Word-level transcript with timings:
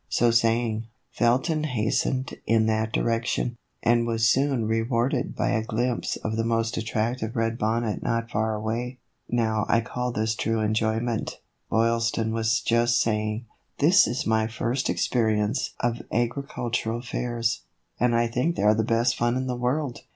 So 0.09 0.31
saying, 0.31 0.87
Felton 1.11 1.63
hastened 1.63 2.33
in 2.47 2.65
that 2.65 2.91
direction, 2.91 3.59
and 3.83 4.07
was 4.07 4.27
soon 4.27 4.65
rewarded 4.65 5.35
by 5.35 5.49
a 5.49 5.63
glimpse 5.63 6.15
of 6.23 6.37
the 6.37 6.43
most 6.43 6.75
attractive 6.75 7.35
red 7.35 7.59
bonnet 7.59 8.01
not 8.01 8.31
far 8.31 8.55
away." 8.55 8.97
Now 9.29 9.63
I 9.69 9.81
call 9.81 10.11
this 10.11 10.33
true 10.33 10.59
enjoyment," 10.59 11.39
Boylston 11.69 12.33
was 12.33 12.61
just 12.61 12.99
saying." 12.99 13.45
This 13.77 14.07
is 14.07 14.25
my 14.25 14.47
first 14.47 14.89
experience 14.89 15.75
of 15.81 16.01
agri 16.11 16.41
THE 16.47 16.49
EVOLUTION 16.49 16.49
OF 16.49 16.49
A 16.49 16.49
BONNET. 16.49 16.55
137 16.55 16.55
cultural 16.97 17.01
fairs, 17.03 17.61
and 17.99 18.15
I 18.15 18.25
think 18.25 18.55
they 18.55 18.63
are 18.63 18.73
the 18.73 18.83
best 18.83 19.15
fun 19.15 19.37
in 19.37 19.45
the 19.45 19.55
world." 19.55 19.99